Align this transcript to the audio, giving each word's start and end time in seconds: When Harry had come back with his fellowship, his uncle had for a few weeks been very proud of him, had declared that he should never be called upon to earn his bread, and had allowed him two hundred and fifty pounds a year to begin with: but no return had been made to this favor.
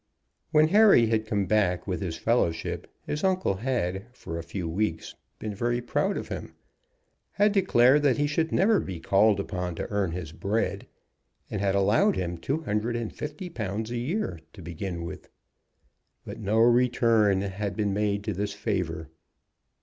When 0.51 0.69
Harry 0.69 1.05
had 1.05 1.27
come 1.27 1.45
back 1.45 1.85
with 1.85 2.01
his 2.01 2.17
fellowship, 2.17 2.91
his 3.05 3.23
uncle 3.23 3.57
had 3.57 4.07
for 4.15 4.39
a 4.39 4.43
few 4.43 4.67
weeks 4.67 5.13
been 5.37 5.53
very 5.53 5.79
proud 5.79 6.17
of 6.17 6.29
him, 6.29 6.55
had 7.33 7.51
declared 7.51 8.01
that 8.01 8.17
he 8.17 8.25
should 8.25 8.51
never 8.51 8.79
be 8.79 8.99
called 8.99 9.39
upon 9.39 9.75
to 9.75 9.87
earn 9.91 10.13
his 10.13 10.31
bread, 10.31 10.87
and 11.51 11.61
had 11.61 11.75
allowed 11.75 12.15
him 12.15 12.39
two 12.39 12.61
hundred 12.63 12.95
and 12.95 13.13
fifty 13.13 13.47
pounds 13.47 13.91
a 13.91 13.97
year 13.97 14.39
to 14.53 14.63
begin 14.63 15.03
with: 15.03 15.29
but 16.25 16.39
no 16.39 16.57
return 16.57 17.41
had 17.41 17.75
been 17.75 17.93
made 17.93 18.23
to 18.23 18.33
this 18.33 18.53
favor. 18.53 19.07